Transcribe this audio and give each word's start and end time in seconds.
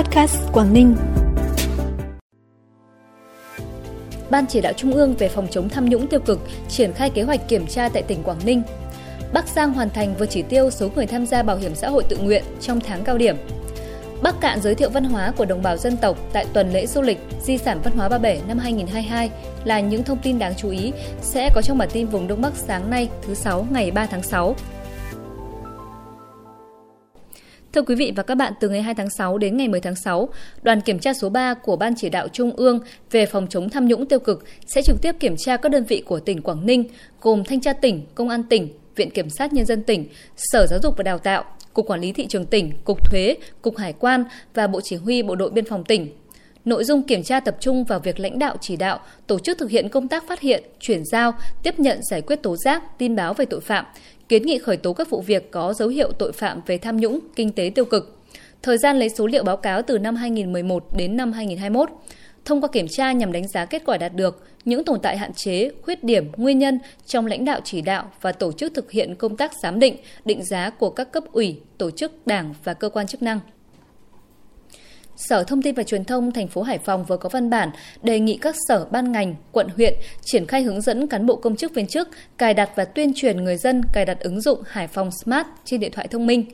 Podcast 0.00 0.52
Quảng 0.52 0.72
Ninh. 0.72 0.96
Ban 4.30 4.46
chỉ 4.46 4.60
đạo 4.60 4.72
Trung 4.76 4.92
ương 4.92 5.14
về 5.14 5.28
phòng 5.28 5.46
chống 5.50 5.68
tham 5.68 5.88
nhũng 5.88 6.06
tiêu 6.06 6.20
cực 6.20 6.40
triển 6.68 6.92
khai 6.92 7.10
kế 7.10 7.22
hoạch 7.22 7.48
kiểm 7.48 7.66
tra 7.66 7.88
tại 7.88 8.02
tỉnh 8.02 8.22
Quảng 8.22 8.38
Ninh. 8.44 8.62
Bắc 9.32 9.48
Giang 9.48 9.72
hoàn 9.72 9.90
thành 9.90 10.14
vượt 10.18 10.26
chỉ 10.26 10.42
tiêu 10.42 10.70
số 10.70 10.88
người 10.94 11.06
tham 11.06 11.26
gia 11.26 11.42
bảo 11.42 11.56
hiểm 11.56 11.74
xã 11.74 11.88
hội 11.88 12.04
tự 12.08 12.16
nguyện 12.16 12.44
trong 12.60 12.80
tháng 12.80 13.04
cao 13.04 13.18
điểm. 13.18 13.36
Bắc 14.22 14.40
Cạn 14.40 14.60
giới 14.60 14.74
thiệu 14.74 14.90
văn 14.90 15.04
hóa 15.04 15.32
của 15.36 15.44
đồng 15.44 15.62
bào 15.62 15.76
dân 15.76 15.96
tộc 15.96 16.18
tại 16.32 16.46
tuần 16.52 16.72
lễ 16.72 16.86
du 16.86 17.02
lịch 17.02 17.18
Di 17.42 17.58
sản 17.58 17.80
văn 17.84 17.96
hóa 17.96 18.08
Ba 18.08 18.18
Bể 18.18 18.40
năm 18.48 18.58
2022 18.58 19.30
là 19.64 19.80
những 19.80 20.02
thông 20.02 20.18
tin 20.18 20.38
đáng 20.38 20.54
chú 20.56 20.70
ý 20.70 20.92
sẽ 21.22 21.50
có 21.54 21.62
trong 21.62 21.78
bản 21.78 21.88
tin 21.92 22.06
vùng 22.06 22.28
Đông 22.28 22.42
Bắc 22.42 22.54
sáng 22.54 22.90
nay, 22.90 23.08
thứ 23.22 23.34
6 23.34 23.66
ngày 23.70 23.90
3 23.90 24.06
tháng 24.06 24.22
6. 24.22 24.56
Thưa 27.72 27.82
quý 27.82 27.94
vị 27.94 28.12
và 28.16 28.22
các 28.22 28.34
bạn, 28.34 28.52
từ 28.60 28.68
ngày 28.68 28.82
2 28.82 28.94
tháng 28.94 29.10
6 29.10 29.38
đến 29.38 29.56
ngày 29.56 29.68
10 29.68 29.80
tháng 29.80 29.94
6, 29.94 30.28
đoàn 30.62 30.80
kiểm 30.80 30.98
tra 30.98 31.14
số 31.14 31.28
3 31.28 31.54
của 31.54 31.76
Ban 31.76 31.94
chỉ 31.96 32.08
đạo 32.08 32.28
Trung 32.28 32.52
ương 32.56 32.80
về 33.10 33.26
phòng 33.26 33.46
chống 33.50 33.70
tham 33.70 33.86
nhũng 33.86 34.06
tiêu 34.06 34.18
cực 34.18 34.44
sẽ 34.66 34.82
trực 34.82 35.02
tiếp 35.02 35.16
kiểm 35.20 35.34
tra 35.38 35.56
các 35.56 35.68
đơn 35.68 35.84
vị 35.84 36.02
của 36.06 36.20
tỉnh 36.20 36.42
Quảng 36.42 36.66
Ninh, 36.66 36.84
gồm 37.20 37.44
Thanh 37.44 37.60
tra 37.60 37.72
tỉnh, 37.72 38.06
Công 38.14 38.28
an 38.28 38.42
tỉnh, 38.42 38.68
Viện 38.96 39.10
Kiểm 39.10 39.30
sát 39.30 39.52
Nhân 39.52 39.66
dân 39.66 39.82
tỉnh, 39.82 40.06
Sở 40.36 40.66
Giáo 40.66 40.78
dục 40.82 40.94
và 40.96 41.02
Đào 41.02 41.18
tạo, 41.18 41.44
Cục 41.74 41.86
Quản 41.86 42.00
lý 42.00 42.12
Thị 42.12 42.26
trường 42.26 42.46
tỉnh, 42.46 42.72
Cục 42.84 43.10
Thuế, 43.10 43.36
Cục 43.62 43.76
Hải 43.76 43.92
quan 43.92 44.24
và 44.54 44.66
Bộ 44.66 44.80
Chỉ 44.80 44.96
huy 44.96 45.22
Bộ 45.22 45.34
đội 45.34 45.50
Biên 45.50 45.64
phòng 45.64 45.84
tỉnh. 45.84 46.08
Nội 46.70 46.84
dung 46.84 47.02
kiểm 47.02 47.22
tra 47.22 47.40
tập 47.40 47.56
trung 47.60 47.84
vào 47.84 47.98
việc 47.98 48.20
lãnh 48.20 48.38
đạo 48.38 48.56
chỉ 48.60 48.76
đạo, 48.76 49.00
tổ 49.26 49.38
chức 49.38 49.58
thực 49.58 49.70
hiện 49.70 49.88
công 49.88 50.08
tác 50.08 50.28
phát 50.28 50.40
hiện, 50.40 50.64
chuyển 50.80 51.04
giao, 51.04 51.32
tiếp 51.62 51.78
nhận 51.78 52.00
giải 52.10 52.22
quyết 52.22 52.42
tố 52.42 52.56
giác, 52.56 52.98
tin 52.98 53.16
báo 53.16 53.34
về 53.34 53.44
tội 53.44 53.60
phạm, 53.60 53.84
kiến 54.28 54.42
nghị 54.42 54.58
khởi 54.58 54.76
tố 54.76 54.92
các 54.92 55.10
vụ 55.10 55.20
việc 55.20 55.50
có 55.50 55.72
dấu 55.72 55.88
hiệu 55.88 56.12
tội 56.12 56.32
phạm 56.32 56.60
về 56.66 56.78
tham 56.78 56.96
nhũng, 56.96 57.18
kinh 57.36 57.52
tế 57.52 57.72
tiêu 57.74 57.84
cực. 57.84 58.18
Thời 58.62 58.78
gian 58.78 58.98
lấy 58.98 59.08
số 59.08 59.26
liệu 59.26 59.44
báo 59.44 59.56
cáo 59.56 59.82
từ 59.82 59.98
năm 59.98 60.16
2011 60.16 60.84
đến 60.96 61.16
năm 61.16 61.32
2021. 61.32 61.90
Thông 62.44 62.60
qua 62.60 62.68
kiểm 62.72 62.86
tra 62.88 63.12
nhằm 63.12 63.32
đánh 63.32 63.48
giá 63.48 63.64
kết 63.64 63.82
quả 63.86 63.96
đạt 63.96 64.14
được, 64.14 64.46
những 64.64 64.84
tồn 64.84 65.00
tại 65.00 65.16
hạn 65.16 65.32
chế, 65.34 65.70
khuyết 65.82 66.04
điểm, 66.04 66.32
nguyên 66.36 66.58
nhân 66.58 66.78
trong 67.06 67.26
lãnh 67.26 67.44
đạo 67.44 67.60
chỉ 67.64 67.80
đạo 67.80 68.10
và 68.20 68.32
tổ 68.32 68.52
chức 68.52 68.74
thực 68.74 68.90
hiện 68.90 69.14
công 69.14 69.36
tác 69.36 69.52
giám 69.62 69.78
định, 69.78 69.96
định 70.24 70.44
giá 70.44 70.70
của 70.70 70.90
các 70.90 71.12
cấp 71.12 71.24
ủy, 71.32 71.60
tổ 71.78 71.90
chức, 71.90 72.26
đảng 72.26 72.54
và 72.64 72.74
cơ 72.74 72.88
quan 72.88 73.06
chức 73.06 73.22
năng. 73.22 73.40
Sở 75.28 75.44
Thông 75.44 75.62
tin 75.62 75.74
và 75.74 75.82
Truyền 75.82 76.04
thông 76.04 76.32
thành 76.32 76.48
phố 76.48 76.62
Hải 76.62 76.78
Phòng 76.78 77.04
vừa 77.04 77.16
có 77.16 77.28
văn 77.28 77.50
bản 77.50 77.70
đề 78.02 78.20
nghị 78.20 78.36
các 78.36 78.56
sở 78.68 78.86
ban 78.90 79.12
ngành, 79.12 79.34
quận 79.52 79.68
huyện 79.76 79.94
triển 80.24 80.46
khai 80.46 80.62
hướng 80.62 80.80
dẫn 80.80 81.06
cán 81.06 81.26
bộ 81.26 81.36
công 81.36 81.56
chức 81.56 81.74
viên 81.74 81.86
chức 81.86 82.08
cài 82.38 82.54
đặt 82.54 82.70
và 82.76 82.84
tuyên 82.84 83.12
truyền 83.14 83.44
người 83.44 83.56
dân 83.56 83.82
cài 83.92 84.04
đặt 84.04 84.20
ứng 84.20 84.40
dụng 84.40 84.62
Hải 84.66 84.86
Phòng 84.86 85.10
Smart 85.24 85.46
trên 85.64 85.80
điện 85.80 85.92
thoại 85.92 86.08
thông 86.08 86.26
minh. 86.26 86.44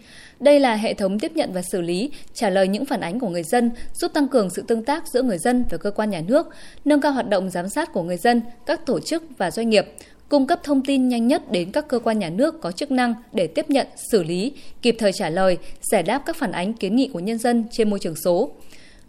Đây 0.41 0.61
là 0.61 0.75
hệ 0.75 0.95
thống 0.95 1.19
tiếp 1.19 1.33
nhận 1.35 1.53
và 1.53 1.63
xử 1.63 1.81
lý, 1.81 2.11
trả 2.35 2.51
lời 2.51 2.69
những 2.69 2.85
phản 2.85 3.01
ánh 3.01 3.21
của 3.21 3.29
người 3.29 3.43
dân, 3.43 3.71
giúp 3.95 4.13
tăng 4.15 4.29
cường 4.29 4.51
sự 4.51 4.63
tương 4.69 4.85
tác 4.85 5.09
giữa 5.09 5.23
người 5.23 5.39
dân 5.39 5.65
và 5.71 5.77
cơ 5.77 5.91
quan 5.91 6.11
nhà 6.11 6.21
nước, 6.27 6.47
nâng 6.85 7.01
cao 7.01 7.13
hoạt 7.13 7.29
động 7.29 7.51
giám 7.51 7.69
sát 7.69 7.93
của 7.93 8.03
người 8.03 8.17
dân, 8.17 8.43
các 8.67 8.87
tổ 8.87 9.01
chức 9.01 9.23
và 9.39 9.51
doanh 9.51 9.71
nghiệp, 9.71 9.87
cung 10.29 10.47
cấp 10.47 10.61
thông 10.63 10.83
tin 10.83 11.09
nhanh 11.09 11.27
nhất 11.27 11.53
đến 11.53 11.73
các 11.73 11.89
cơ 11.89 11.99
quan 11.99 12.19
nhà 12.19 12.31
nước 12.31 12.61
có 12.61 12.73
chức 12.73 12.91
năng 12.91 13.15
để 13.33 13.47
tiếp 13.47 13.71
nhận, 13.71 13.87
xử 14.11 14.23
lý, 14.23 14.53
kịp 14.83 14.97
thời 14.99 15.13
trả 15.13 15.31
lời, 15.31 15.59
giải 15.93 16.03
đáp 16.03 16.23
các 16.27 16.37
phản 16.37 16.53
ánh 16.53 16.73
kiến 16.73 16.97
nghị 16.97 17.09
của 17.09 17.21
nhân 17.21 17.39
dân 17.39 17.65
trên 17.71 17.91
môi 17.91 17.99
trường 17.99 18.17
số. 18.25 18.51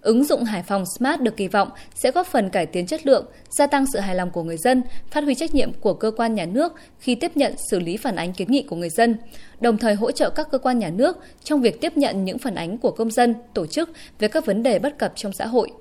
Ứng 0.01 0.23
dụng 0.23 0.43
Hải 0.43 0.63
Phòng 0.63 0.83
Smart 0.97 1.21
được 1.21 1.37
kỳ 1.37 1.47
vọng 1.47 1.69
sẽ 1.95 2.11
góp 2.11 2.27
phần 2.27 2.49
cải 2.49 2.65
tiến 2.65 2.85
chất 2.85 3.07
lượng, 3.07 3.25
gia 3.49 3.67
tăng 3.67 3.85
sự 3.93 3.99
hài 3.99 4.15
lòng 4.15 4.31
của 4.31 4.43
người 4.43 4.57
dân, 4.57 4.83
phát 5.11 5.23
huy 5.23 5.35
trách 5.35 5.55
nhiệm 5.55 5.73
của 5.73 5.93
cơ 5.93 6.11
quan 6.11 6.35
nhà 6.35 6.45
nước 6.45 6.73
khi 6.99 7.15
tiếp 7.15 7.31
nhận 7.35 7.53
xử 7.71 7.79
lý 7.79 7.97
phản 7.97 8.15
ánh 8.15 8.33
kiến 8.33 8.51
nghị 8.51 8.63
của 8.63 8.75
người 8.75 8.89
dân, 8.89 9.17
đồng 9.59 9.77
thời 9.77 9.95
hỗ 9.95 10.11
trợ 10.11 10.29
các 10.29 10.47
cơ 10.51 10.57
quan 10.57 10.79
nhà 10.79 10.89
nước 10.89 11.17
trong 11.43 11.61
việc 11.61 11.81
tiếp 11.81 11.97
nhận 11.97 12.25
những 12.25 12.37
phản 12.37 12.55
ánh 12.55 12.77
của 12.77 12.91
công 12.91 13.11
dân, 13.11 13.35
tổ 13.53 13.65
chức 13.65 13.89
về 14.19 14.27
các 14.27 14.45
vấn 14.45 14.63
đề 14.63 14.79
bất 14.79 14.97
cập 14.97 15.13
trong 15.15 15.33
xã 15.33 15.45
hội. 15.45 15.71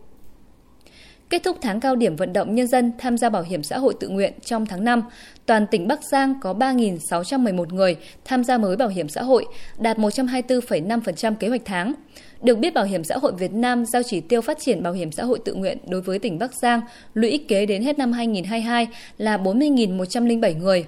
Kết 1.31 1.43
thúc 1.43 1.57
tháng 1.61 1.81
cao 1.81 1.97
điểm 1.97 2.17
vận 2.17 2.33
động 2.33 2.55
nhân 2.55 2.67
dân 2.67 2.93
tham 2.99 3.19
gia 3.19 3.29
bảo 3.29 3.43
hiểm 3.43 3.63
xã 3.63 3.79
hội 3.79 3.95
tự 4.01 4.09
nguyện 4.09 4.33
trong 4.45 4.67
tháng 4.67 4.85
5, 4.85 5.03
toàn 5.47 5.67
tỉnh 5.67 5.89
Bắc 5.89 6.01
Giang 6.13 6.35
có 6.41 6.53
3.611 6.53 7.75
người 7.75 7.97
tham 8.25 8.45
gia 8.45 8.59
mới 8.59 8.77
bảo 8.77 8.89
hiểm 8.89 9.09
xã 9.09 9.23
hội, 9.23 9.47
đạt 9.79 9.99
124,5% 9.99 11.35
kế 11.35 11.49
hoạch 11.49 11.63
tháng. 11.65 11.95
Được 12.43 12.59
biết, 12.59 12.75
Bảo 12.75 12.85
hiểm 12.85 13.05
xã 13.05 13.19
hội 13.19 13.33
Việt 13.39 13.53
Nam 13.53 13.85
giao 13.87 14.03
chỉ 14.03 14.21
tiêu 14.21 14.41
phát 14.41 14.59
triển 14.61 14.83
bảo 14.83 14.93
hiểm 14.93 15.13
xã 15.13 15.25
hội 15.25 15.39
tự 15.45 15.55
nguyện 15.55 15.79
đối 15.89 16.01
với 16.01 16.19
tỉnh 16.19 16.39
Bắc 16.39 16.55
Giang 16.55 16.81
lũy 17.15 17.45
kế 17.49 17.67
đến 17.67 17.83
hết 17.83 17.99
năm 17.99 18.13
2022 18.13 18.89
là 19.19 19.37
40.107 19.37 20.59
người. 20.59 20.85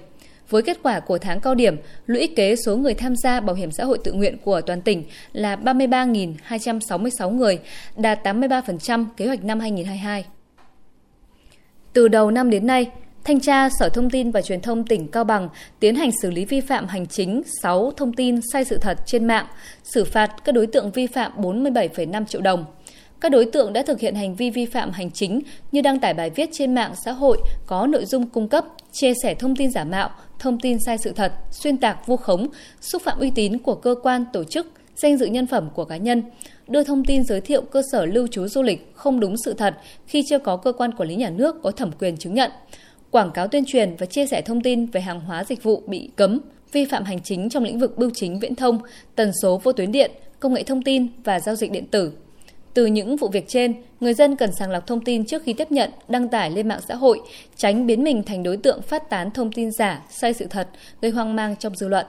Với 0.49 0.61
kết 0.61 0.79
quả 0.83 0.99
của 0.99 1.17
tháng 1.17 1.39
cao 1.39 1.55
điểm, 1.55 1.77
lũy 2.05 2.27
kế 2.35 2.55
số 2.65 2.77
người 2.77 2.93
tham 2.93 3.15
gia 3.15 3.39
bảo 3.39 3.55
hiểm 3.55 3.71
xã 3.71 3.83
hội 3.83 3.97
tự 4.03 4.13
nguyện 4.13 4.37
của 4.45 4.61
toàn 4.61 4.81
tỉnh 4.81 5.03
là 5.33 5.55
33.266 5.55 7.29
người, 7.29 7.59
đạt 7.97 8.27
83% 8.27 9.05
kế 9.17 9.27
hoạch 9.27 9.43
năm 9.43 9.59
2022. 9.59 10.25
Từ 11.93 12.07
đầu 12.07 12.31
năm 12.31 12.49
đến 12.49 12.67
nay, 12.67 12.91
Thanh 13.23 13.39
tra 13.39 13.69
Sở 13.79 13.89
Thông 13.89 14.09
tin 14.09 14.31
và 14.31 14.41
Truyền 14.41 14.61
thông 14.61 14.85
tỉnh 14.85 15.07
Cao 15.07 15.23
Bằng 15.23 15.49
tiến 15.79 15.95
hành 15.95 16.09
xử 16.21 16.31
lý 16.31 16.45
vi 16.45 16.61
phạm 16.61 16.87
hành 16.87 17.07
chính 17.07 17.41
6 17.61 17.91
thông 17.97 18.13
tin 18.13 18.39
sai 18.53 18.65
sự 18.65 18.77
thật 18.77 18.97
trên 19.05 19.27
mạng, 19.27 19.45
xử 19.83 20.03
phạt 20.03 20.31
các 20.45 20.51
đối 20.51 20.67
tượng 20.67 20.91
vi 20.91 21.07
phạm 21.07 21.31
47,5 21.37 22.25
triệu 22.25 22.41
đồng. 22.41 22.65
Các 23.21 23.31
đối 23.31 23.45
tượng 23.45 23.73
đã 23.73 23.83
thực 23.83 23.99
hiện 23.99 24.15
hành 24.15 24.35
vi 24.35 24.49
vi 24.49 24.65
phạm 24.65 24.91
hành 24.91 25.11
chính 25.11 25.41
như 25.71 25.81
đăng 25.81 25.99
tải 25.99 26.13
bài 26.13 26.29
viết 26.29 26.49
trên 26.53 26.75
mạng 26.75 26.93
xã 27.05 27.11
hội 27.11 27.37
có 27.65 27.87
nội 27.87 28.05
dung 28.05 28.29
cung 28.29 28.47
cấp, 28.47 28.65
chia 28.91 29.13
sẻ 29.23 29.33
thông 29.33 29.55
tin 29.55 29.71
giả 29.71 29.83
mạo, 29.83 30.09
thông 30.39 30.59
tin 30.59 30.77
sai 30.85 30.97
sự 30.97 31.11
thật, 31.11 31.33
xuyên 31.51 31.77
tạc 31.77 32.07
vu 32.07 32.17
khống, 32.17 32.47
xúc 32.81 33.01
phạm 33.01 33.19
uy 33.19 33.31
tín 33.35 33.57
của 33.57 33.75
cơ 33.75 33.95
quan, 34.03 34.25
tổ 34.33 34.43
chức, 34.43 34.67
danh 34.95 35.17
dự 35.17 35.25
nhân 35.25 35.47
phẩm 35.47 35.69
của 35.73 35.85
cá 35.85 35.97
nhân, 35.97 36.23
đưa 36.67 36.83
thông 36.83 37.05
tin 37.05 37.23
giới 37.23 37.41
thiệu 37.41 37.61
cơ 37.61 37.81
sở 37.91 38.05
lưu 38.05 38.27
trú 38.27 38.47
du 38.47 38.61
lịch 38.61 38.91
không 38.95 39.19
đúng 39.19 39.35
sự 39.45 39.53
thật 39.53 39.75
khi 40.07 40.23
chưa 40.29 40.39
có 40.39 40.57
cơ 40.57 40.71
quan 40.71 40.91
quản 40.91 41.09
lý 41.09 41.15
nhà 41.15 41.29
nước 41.29 41.55
có 41.63 41.71
thẩm 41.71 41.91
quyền 41.99 42.17
chứng 42.17 42.33
nhận, 42.33 42.51
quảng 43.11 43.31
cáo 43.31 43.47
tuyên 43.47 43.65
truyền 43.65 43.95
và 43.95 44.05
chia 44.05 44.25
sẻ 44.25 44.41
thông 44.41 44.61
tin 44.61 44.85
về 44.85 45.01
hàng 45.01 45.19
hóa 45.19 45.43
dịch 45.43 45.63
vụ 45.63 45.83
bị 45.87 46.09
cấm, 46.15 46.39
vi 46.71 46.85
phạm 46.85 47.03
hành 47.03 47.19
chính 47.23 47.49
trong 47.49 47.63
lĩnh 47.63 47.79
vực 47.79 47.97
bưu 47.97 48.09
chính 48.13 48.39
viễn 48.39 48.55
thông, 48.55 48.79
tần 49.15 49.31
số 49.41 49.61
vô 49.63 49.71
tuyến 49.71 49.91
điện, 49.91 50.11
công 50.39 50.53
nghệ 50.53 50.63
thông 50.63 50.81
tin 50.81 51.07
và 51.23 51.39
giao 51.39 51.55
dịch 51.55 51.71
điện 51.71 51.85
tử. 51.91 52.11
Từ 52.73 52.85
những 52.85 53.17
vụ 53.17 53.27
việc 53.27 53.47
trên, 53.47 53.73
người 53.99 54.13
dân 54.13 54.35
cần 54.35 54.51
sàng 54.51 54.71
lọc 54.71 54.87
thông 54.87 55.01
tin 55.01 55.25
trước 55.25 55.43
khi 55.43 55.53
tiếp 55.53 55.71
nhận, 55.71 55.91
đăng 56.07 56.27
tải 56.27 56.51
lên 56.51 56.67
mạng 56.67 56.79
xã 56.87 56.95
hội, 56.95 57.19
tránh 57.55 57.87
biến 57.87 58.03
mình 58.03 58.23
thành 58.23 58.43
đối 58.43 58.57
tượng 58.57 58.81
phát 58.81 59.09
tán 59.09 59.31
thông 59.31 59.51
tin 59.51 59.71
giả, 59.71 60.01
sai 60.09 60.33
sự 60.33 60.45
thật, 60.49 60.67
gây 61.01 61.11
hoang 61.11 61.35
mang 61.35 61.55
trong 61.55 61.75
dư 61.75 61.87
luận. 61.87 62.05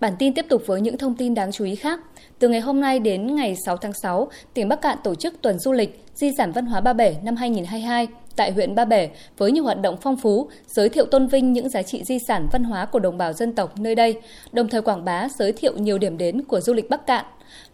Bản 0.00 0.12
tin 0.18 0.34
tiếp 0.34 0.46
tục 0.48 0.62
với 0.66 0.80
những 0.80 0.98
thông 0.98 1.14
tin 1.14 1.34
đáng 1.34 1.52
chú 1.52 1.64
ý 1.64 1.74
khác. 1.74 2.00
Từ 2.38 2.48
ngày 2.48 2.60
hôm 2.60 2.80
nay 2.80 2.98
đến 2.98 3.34
ngày 3.34 3.56
6 3.66 3.76
tháng 3.76 3.92
6, 4.02 4.28
tỉnh 4.54 4.68
Bắc 4.68 4.80
Cạn 4.80 4.98
tổ 5.04 5.14
chức 5.14 5.34
tuần 5.42 5.58
du 5.58 5.72
lịch 5.72 6.04
Di 6.14 6.30
sản 6.38 6.52
văn 6.52 6.66
hóa 6.66 6.80
Ba 6.80 6.92
Bể 6.92 7.16
năm 7.22 7.36
2022 7.36 8.08
tại 8.36 8.52
huyện 8.52 8.74
Ba 8.74 8.84
Bể 8.84 9.10
với 9.38 9.52
nhiều 9.52 9.64
hoạt 9.64 9.80
động 9.82 9.96
phong 10.00 10.16
phú, 10.16 10.48
giới 10.66 10.88
thiệu 10.88 11.06
tôn 11.06 11.26
vinh 11.26 11.52
những 11.52 11.68
giá 11.68 11.82
trị 11.82 12.04
di 12.04 12.18
sản 12.18 12.48
văn 12.52 12.64
hóa 12.64 12.86
của 12.86 12.98
đồng 12.98 13.18
bào 13.18 13.32
dân 13.32 13.52
tộc 13.52 13.78
nơi 13.78 13.94
đây, 13.94 14.20
đồng 14.52 14.68
thời 14.68 14.82
quảng 14.82 15.04
bá 15.04 15.28
giới 15.38 15.52
thiệu 15.52 15.72
nhiều 15.76 15.98
điểm 15.98 16.18
đến 16.18 16.44
của 16.44 16.60
du 16.60 16.72
lịch 16.72 16.90
Bắc 16.90 17.06
Cạn. 17.06 17.24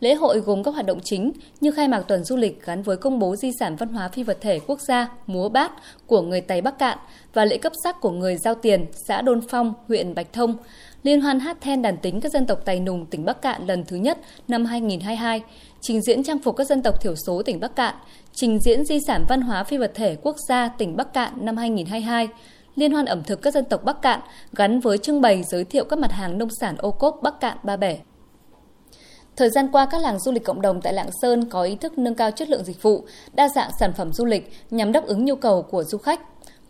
Lễ 0.00 0.15
hội 0.15 0.39
gồm 0.39 0.62
các 0.62 0.75
hoạt 0.75 0.87
động 0.87 1.00
chính 1.05 1.33
như 1.61 1.71
khai 1.71 1.89
mạc 1.89 2.00
tuần 2.00 2.25
du 2.25 2.37
lịch 2.37 2.65
gắn 2.65 2.83
với 2.83 2.97
công 2.97 3.19
bố 3.19 3.37
di 3.37 3.53
sản 3.61 3.77
văn 3.77 3.89
hóa 3.89 4.09
phi 4.09 4.22
vật 4.22 4.39
thể 4.41 4.61
quốc 4.66 4.81
gia 4.81 5.09
múa 5.27 5.49
bát 5.49 5.72
của 6.06 6.22
người 6.22 6.41
Tây 6.41 6.61
Bắc 6.61 6.78
Cạn 6.78 6.99
và 7.33 7.45
lễ 7.45 7.59
cấp 7.59 7.72
sắc 7.84 8.00
của 8.00 8.11
người 8.11 8.37
Giao 8.37 8.55
Tiền, 8.55 8.87
xã 9.06 9.22
Đôn 9.22 9.41
Phong, 9.49 9.75
huyện 9.89 10.15
Bạch 10.15 10.33
Thông. 10.33 10.56
Liên 11.06 11.21
hoan 11.21 11.41
hát 11.41 11.56
then 11.61 11.83
đàn 11.83 11.97
tính 11.97 12.21
các 12.21 12.33
dân 12.33 12.47
tộc 12.47 12.59
Tài 12.65 12.81
Nùng 12.81 13.06
tỉnh 13.06 13.25
Bắc 13.25 13.43
Cạn 13.43 13.67
lần 13.67 13.84
thứ 13.84 13.97
nhất 13.97 14.19
năm 14.49 14.65
2022, 14.65 15.43
trình 15.81 16.00
diễn 16.00 16.22
trang 16.22 16.39
phục 16.39 16.56
các 16.56 16.67
dân 16.67 16.83
tộc 16.83 17.00
thiểu 17.00 17.15
số 17.27 17.43
tỉnh 17.43 17.61
Bắc 17.61 17.77
Cạn, 17.77 17.94
trình 18.33 18.59
diễn 18.61 18.84
di 18.84 18.99
sản 19.06 19.25
văn 19.28 19.41
hóa 19.41 19.65
phi 19.65 19.77
vật 19.77 19.93
thể 19.95 20.16
quốc 20.22 20.37
gia 20.49 20.69
tỉnh 20.69 20.97
Bắc 20.97 21.12
Cạn 21.12 21.33
năm 21.37 21.56
2022, 21.56 22.28
liên 22.77 22.93
hoan 22.93 23.06
ẩm 23.06 23.22
thực 23.22 23.43
các 23.43 23.55
dân 23.55 23.65
tộc 23.65 23.84
Bắc 23.84 24.03
Cạn 24.03 24.21
gắn 24.53 24.81
với 24.81 24.99
trưng 24.99 25.21
bày 25.21 25.43
giới 25.43 25.65
thiệu 25.65 25.84
các 25.84 25.99
mặt 25.99 26.12
hàng 26.12 26.39
nông 26.39 26.50
sản 26.61 26.77
ô 26.78 26.91
cốp 26.91 27.19
Bắc 27.22 27.41
Cạn 27.41 27.56
Ba 27.62 27.77
Bể. 27.77 27.98
Thời 29.36 29.51
gian 29.51 29.69
qua, 29.72 29.86
các 29.91 30.03
làng 30.03 30.19
du 30.19 30.33
lịch 30.33 30.45
cộng 30.45 30.60
đồng 30.60 30.80
tại 30.80 30.92
Lạng 30.92 31.10
Sơn 31.22 31.45
có 31.51 31.63
ý 31.63 31.77
thức 31.77 31.98
nâng 31.98 32.15
cao 32.15 32.30
chất 32.30 32.48
lượng 32.48 32.65
dịch 32.65 32.83
vụ, 32.83 33.04
đa 33.34 33.48
dạng 33.48 33.71
sản 33.80 33.92
phẩm 33.92 34.13
du 34.13 34.25
lịch 34.25 34.53
nhằm 34.71 34.92
đáp 34.92 35.04
ứng 35.07 35.25
nhu 35.25 35.36
cầu 35.36 35.63
của 35.63 35.84
du 35.84 35.98
khách. 35.98 36.21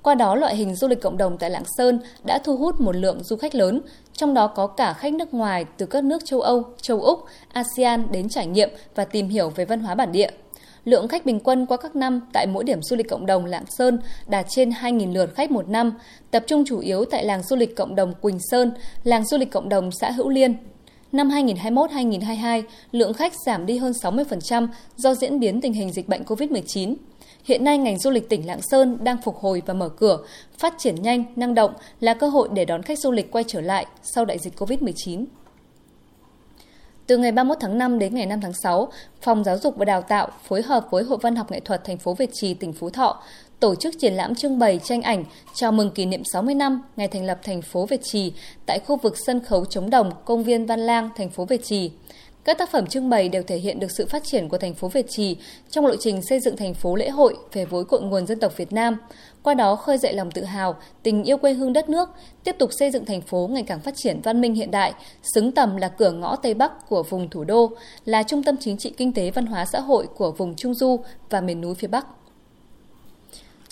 Qua 0.06 0.14
đó, 0.14 0.35
loại 0.35 0.56
hình 0.56 0.75
du 0.75 0.88
lịch 0.88 1.00
cộng 1.00 1.17
đồng 1.17 1.38
tại 1.38 1.50
Lạng 1.50 1.64
Sơn 1.79 2.00
đã 2.25 2.38
thu 2.38 2.56
hút 2.56 2.81
một 2.81 2.97
lượng 2.97 3.23
du 3.23 3.37
khách 3.37 3.55
lớn, 3.55 3.81
trong 4.12 4.35
đó 4.35 4.47
có 4.47 4.67
cả 4.67 4.93
khách 4.93 5.12
nước 5.12 5.35
ngoài 5.35 5.64
từ 5.76 5.87
các 5.87 6.05
nước 6.05 6.25
châu 6.25 6.41
Âu, 6.41 6.64
châu 6.82 7.00
Úc, 7.00 7.25
ASEAN 7.53 8.06
đến 8.11 8.29
trải 8.29 8.47
nghiệm 8.47 8.70
và 8.94 9.05
tìm 9.05 9.29
hiểu 9.29 9.49
về 9.49 9.64
văn 9.64 9.81
hóa 9.81 9.94
bản 9.94 10.12
địa. 10.12 10.29
Lượng 10.85 11.08
khách 11.08 11.26
bình 11.26 11.41
quân 11.41 11.67
qua 11.67 11.76
các 11.76 11.97
năm 11.97 12.20
tại 12.32 12.47
mỗi 12.47 12.64
điểm 12.64 12.82
du 12.82 12.97
lịch 12.97 13.08
cộng 13.08 13.26
đồng 13.26 13.44
Lạng 13.44 13.64
Sơn 13.67 13.99
đạt 14.26 14.47
trên 14.49 14.70
2.000 14.70 15.12
lượt 15.12 15.35
khách 15.35 15.50
một 15.50 15.69
năm, 15.69 15.93
tập 16.31 16.44
trung 16.47 16.64
chủ 16.67 16.79
yếu 16.79 17.05
tại 17.05 17.25
làng 17.25 17.43
du 17.43 17.56
lịch 17.56 17.76
cộng 17.76 17.94
đồng 17.94 18.14
Quỳnh 18.20 18.38
Sơn, 18.50 18.73
làng 19.05 19.25
du 19.25 19.38
lịch 19.38 19.50
cộng 19.50 19.69
đồng 19.69 19.91
xã 19.93 20.11
Hữu 20.11 20.29
Liên. 20.29 20.56
Năm 21.12 21.29
2021-2022, 21.29 22.62
lượng 22.93 23.14
khách 23.14 23.32
giảm 23.47 23.67
đi 23.67 23.79
hơn 23.79 23.93
60% 23.93 24.69
do 24.97 25.14
diễn 25.14 25.41
biến 25.41 25.61
tình 25.61 25.73
hình 25.73 25.93
dịch 25.93 26.08
bệnh 26.08 26.23
COVID-19. 26.23 26.94
Hiện 27.44 27.64
nay, 27.64 27.79
ngành 27.79 27.99
du 27.99 28.11
lịch 28.11 28.29
tỉnh 28.29 28.47
Lạng 28.47 28.62
Sơn 28.62 28.99
đang 29.05 29.17
phục 29.25 29.37
hồi 29.37 29.62
và 29.67 29.75
mở 29.75 29.88
cửa, 29.88 30.19
phát 30.58 30.75
triển 30.79 31.03
nhanh, 31.03 31.25
năng 31.37 31.55
động 31.55 31.73
là 32.00 32.14
cơ 32.14 32.29
hội 32.29 32.49
để 32.53 32.64
đón 32.64 32.82
khách 32.82 32.99
du 32.99 33.11
lịch 33.11 33.32
quay 33.32 33.44
trở 33.49 33.61
lại 33.61 33.87
sau 34.03 34.25
đại 34.25 34.38
dịch 34.38 34.58
COVID-19. 34.58 35.25
Từ 37.06 37.17
ngày 37.17 37.32
31 37.32 37.58
tháng 37.61 37.79
5 37.79 37.99
đến 37.99 38.14
ngày 38.14 38.26
5 38.26 38.41
tháng 38.41 38.53
6, 38.53 38.88
Phòng 39.23 39.44
Giáo 39.44 39.58
dục 39.58 39.76
và 39.76 39.85
Đào 39.85 40.03
tạo 40.03 40.29
phối 40.44 40.62
hợp 40.62 40.87
với 40.91 41.03
Hội 41.03 41.19
Văn 41.23 41.37
học 41.37 41.50
Nghệ 41.50 41.61
thuật 41.61 41.85
thành 41.85 41.99
phố 41.99 42.14
Việt 42.14 42.31
Trì, 42.32 42.55
tỉnh 42.55 42.73
Phú 42.73 42.91
Thọ 42.91 43.23
tổ 43.61 43.75
chức 43.75 43.99
triển 43.99 44.12
lãm 44.12 44.35
trưng 44.35 44.58
bày 44.58 44.81
tranh 44.85 45.03
ảnh 45.03 45.25
chào 45.55 45.73
mừng 45.73 45.91
kỷ 45.91 46.06
niệm 46.06 46.23
60 46.25 46.55
năm 46.55 46.82
ngày 46.97 47.08
thành 47.08 47.25
lập 47.25 47.38
thành 47.43 47.62
phố 47.62 47.87
Việt 47.87 48.00
Trì 48.03 48.32
tại 48.67 48.79
khu 48.79 48.97
vực 48.97 49.14
sân 49.26 49.41
khấu 49.41 49.64
chống 49.64 49.91
đồng, 49.91 50.11
công 50.25 50.44
viên 50.44 50.67
Văn 50.67 50.81
Lang, 50.81 51.11
thành 51.17 51.31
phố 51.31 51.44
Việt 51.44 51.64
Trì. 51.64 51.91
Các 52.44 52.58
tác 52.58 52.70
phẩm 52.73 52.87
trưng 52.87 53.08
bày 53.08 53.29
đều 53.29 53.43
thể 53.43 53.56
hiện 53.56 53.81
được 53.81 53.91
sự 53.91 54.06
phát 54.06 54.25
triển 54.25 54.49
của 54.49 54.58
thành 54.58 54.75
phố 54.75 54.88
Việt 54.88 55.06
Trì 55.08 55.37
trong 55.70 55.87
lộ 55.87 55.97
trình 55.97 56.23
xây 56.23 56.41
dựng 56.41 56.56
thành 56.56 56.75
phố 56.75 56.97
lễ 56.97 57.08
hội 57.08 57.37
về 57.53 57.64
với 57.64 57.85
cội 57.85 58.00
nguồn 58.03 58.26
dân 58.26 58.41
tộc 58.41 58.56
Việt 58.56 58.73
Nam, 58.73 58.97
qua 59.43 59.55
đó 59.55 59.76
khơi 59.76 59.99
dậy 59.99 60.12
lòng 60.12 60.31
tự 60.31 60.44
hào, 60.44 60.76
tình 61.03 61.25
yêu 61.25 61.37
quê 61.37 61.53
hương 61.53 61.73
đất 61.73 61.88
nước, 61.88 62.08
tiếp 62.44 62.56
tục 62.58 62.70
xây 62.79 62.91
dựng 62.91 63.05
thành 63.05 63.20
phố 63.20 63.49
ngày 63.53 63.62
càng 63.62 63.81
phát 63.81 63.94
triển 63.97 64.20
văn 64.23 64.41
minh 64.41 64.55
hiện 64.55 64.70
đại, 64.70 64.93
xứng 65.35 65.53
tầm 65.53 65.76
là 65.76 65.88
cửa 65.88 66.12
ngõ 66.12 66.37
Tây 66.37 66.55
Bắc 66.55 66.88
của 66.88 67.03
vùng 67.03 67.31
thủ 67.31 67.44
đô, 67.44 67.70
là 68.05 68.23
trung 68.23 68.43
tâm 68.43 68.56
chính 68.61 68.76
trị 68.76 68.91
kinh 68.97 69.12
tế 69.12 69.31
văn 69.31 69.47
hóa 69.47 69.64
xã 69.64 69.81
hội 69.81 70.06
của 70.17 70.31
vùng 70.32 70.55
Trung 70.55 70.75
Du 70.75 71.00
và 71.31 71.41
miền 71.41 71.61
núi 71.61 71.75
phía 71.75 71.88
Bắc. 71.88 72.06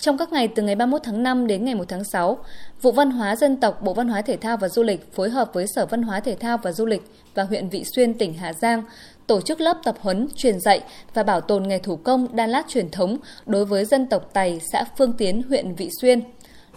Trong 0.05 0.17
các 0.17 0.33
ngày 0.33 0.47
từ 0.47 0.63
ngày 0.63 0.75
31 0.75 1.01
tháng 1.03 1.23
5 1.23 1.47
đến 1.47 1.65
ngày 1.65 1.75
1 1.75 1.83
tháng 1.87 2.03
6, 2.03 2.37
Vụ 2.81 2.91
Văn 2.91 3.11
hóa 3.11 3.35
Dân 3.35 3.57
tộc 3.57 3.81
Bộ 3.81 3.93
Văn 3.93 4.07
hóa 4.07 4.21
Thể 4.21 4.37
thao 4.37 4.57
và 4.57 4.69
Du 4.69 4.83
lịch 4.83 5.13
phối 5.13 5.29
hợp 5.29 5.49
với 5.53 5.67
Sở 5.67 5.85
Văn 5.85 6.03
hóa 6.03 6.19
Thể 6.19 6.35
thao 6.35 6.57
và 6.57 6.71
Du 6.71 6.85
lịch 6.85 7.01
và 7.35 7.43
huyện 7.43 7.69
Vị 7.69 7.83
Xuyên, 7.95 8.13
tỉnh 8.13 8.33
Hà 8.33 8.53
Giang 8.53 8.83
tổ 9.27 9.41
chức 9.41 9.61
lớp 9.61 9.77
tập 9.83 9.95
huấn, 9.99 10.27
truyền 10.35 10.59
dạy 10.59 10.81
và 11.13 11.23
bảo 11.23 11.41
tồn 11.41 11.67
nghề 11.67 11.79
thủ 11.79 11.95
công 11.95 12.35
đan 12.35 12.49
lát 12.49 12.65
truyền 12.67 12.89
thống 12.89 13.17
đối 13.45 13.65
với 13.65 13.85
dân 13.85 14.05
tộc 14.05 14.33
Tày, 14.33 14.61
xã 14.71 14.83
Phương 14.97 15.13
Tiến, 15.13 15.41
huyện 15.49 15.75
Vị 15.75 15.89
Xuyên. 16.01 16.21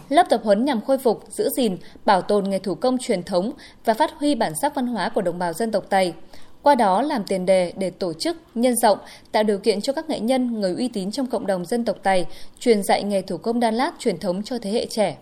Lớp 0.09 0.25
tập 0.29 0.41
huấn 0.43 0.65
nhằm 0.65 0.81
khôi 0.81 0.97
phục, 0.97 1.23
giữ 1.29 1.49
gìn, 1.49 1.77
bảo 2.05 2.21
tồn 2.21 2.49
nghề 2.49 2.59
thủ 2.59 2.75
công 2.75 2.97
truyền 2.97 3.23
thống 3.23 3.51
và 3.85 3.93
phát 3.93 4.11
huy 4.13 4.35
bản 4.35 4.53
sắc 4.61 4.75
văn 4.75 4.87
hóa 4.87 5.09
của 5.09 5.21
đồng 5.21 5.39
bào 5.39 5.53
dân 5.53 5.71
tộc 5.71 5.89
Tày 5.89 6.13
qua 6.63 6.75
đó 6.75 7.01
làm 7.01 7.23
tiền 7.23 7.45
đề 7.45 7.73
để 7.77 7.89
tổ 7.89 8.13
chức, 8.13 8.37
nhân 8.55 8.75
rộng, 8.75 8.97
tạo 9.31 9.43
điều 9.43 9.57
kiện 9.57 9.81
cho 9.81 9.93
các 9.93 10.09
nghệ 10.09 10.19
nhân, 10.19 10.59
người 10.59 10.75
uy 10.75 10.87
tín 10.87 11.11
trong 11.11 11.27
cộng 11.27 11.47
đồng 11.47 11.65
dân 11.65 11.85
tộc 11.85 11.97
Tày 12.03 12.25
truyền 12.59 12.83
dạy 12.83 13.03
nghề 13.03 13.21
thủ 13.21 13.37
công 13.37 13.59
đan 13.59 13.75
lát 13.75 13.91
truyền 13.99 14.17
thống 14.17 14.43
cho 14.43 14.57
thế 14.57 14.71
hệ 14.71 14.85
trẻ. 14.85 15.17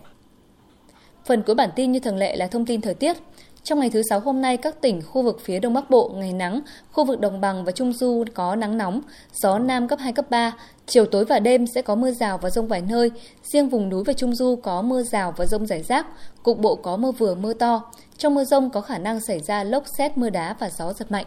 Phần 1.24 1.42
cuối 1.42 1.54
bản 1.54 1.70
tin 1.76 1.92
như 1.92 2.00
thường 2.00 2.16
lệ 2.16 2.36
là 2.36 2.46
thông 2.46 2.66
tin 2.66 2.80
thời 2.80 2.94
tiết. 2.94 3.16
Trong 3.62 3.80
ngày 3.80 3.90
thứ 3.90 4.02
Sáu 4.10 4.20
hôm 4.20 4.40
nay, 4.40 4.56
các 4.56 4.80
tỉnh 4.80 5.02
khu 5.02 5.22
vực 5.22 5.40
phía 5.44 5.58
Đông 5.60 5.74
Bắc 5.74 5.90
Bộ 5.90 6.10
ngày 6.14 6.32
nắng, 6.32 6.60
khu 6.92 7.04
vực 7.04 7.20
Đồng 7.20 7.40
bằng 7.40 7.64
và 7.64 7.72
Trung 7.72 7.92
Du 7.92 8.24
có 8.34 8.56
nắng 8.56 8.78
nóng, 8.78 9.00
gió 9.34 9.58
Nam 9.58 9.88
cấp 9.88 9.98
2, 9.98 10.12
cấp 10.12 10.30
3. 10.30 10.52
Chiều 10.86 11.06
tối 11.06 11.24
và 11.24 11.38
đêm 11.38 11.66
sẽ 11.66 11.82
có 11.82 11.94
mưa 11.94 12.10
rào 12.10 12.38
và 12.38 12.50
rông 12.50 12.68
vài 12.68 12.80
nơi. 12.80 13.10
Riêng 13.42 13.68
vùng 13.68 13.88
núi 13.88 14.04
và 14.04 14.12
Trung 14.12 14.34
Du 14.34 14.56
có 14.62 14.82
mưa 14.82 15.02
rào 15.02 15.34
và 15.36 15.46
rông 15.46 15.66
rải 15.66 15.82
rác, 15.82 16.06
cục 16.42 16.58
bộ 16.58 16.74
có 16.74 16.96
mưa 16.96 17.12
vừa 17.12 17.34
mưa 17.34 17.54
to. 17.54 17.92
Trong 18.18 18.34
mưa 18.34 18.44
rông 18.44 18.70
có 18.70 18.80
khả 18.80 18.98
năng 18.98 19.20
xảy 19.20 19.40
ra 19.40 19.64
lốc 19.64 19.84
xét, 19.98 20.18
mưa 20.18 20.30
đá 20.30 20.56
và 20.58 20.70
gió 20.70 20.92
giật 20.92 21.10
mạnh. 21.10 21.26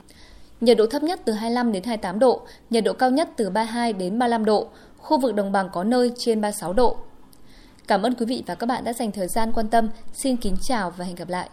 Nhiệt 0.61 0.77
độ 0.77 0.85
thấp 0.85 1.03
nhất 1.03 1.19
từ 1.25 1.33
25 1.33 1.71
đến 1.71 1.83
28 1.83 2.19
độ, 2.19 2.41
nhiệt 2.69 2.83
độ 2.83 2.93
cao 2.93 3.11
nhất 3.11 3.29
từ 3.35 3.49
32 3.49 3.93
đến 3.93 4.19
35 4.19 4.45
độ. 4.45 4.67
Khu 4.97 5.19
vực 5.19 5.35
đồng 5.35 5.51
bằng 5.51 5.69
có 5.73 5.83
nơi 5.83 6.11
trên 6.17 6.41
36 6.41 6.73
độ. 6.73 6.97
Cảm 7.87 8.01
ơn 8.01 8.13
quý 8.15 8.25
vị 8.25 8.43
và 8.47 8.55
các 8.55 8.65
bạn 8.65 8.83
đã 8.83 8.93
dành 8.93 9.11
thời 9.11 9.27
gian 9.27 9.51
quan 9.53 9.67
tâm. 9.67 9.89
Xin 10.13 10.37
kính 10.37 10.57
chào 10.61 10.91
và 10.97 11.05
hẹn 11.05 11.15
gặp 11.15 11.29
lại. 11.29 11.49